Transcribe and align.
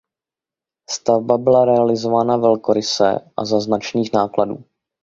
Stavba 0.89 1.37
byla 1.37 1.65
realizována 1.65 2.37
velkoryse 2.37 3.31
a 3.37 3.45
za 3.45 3.59
značných 3.59 4.13
nákladů. 4.13 4.63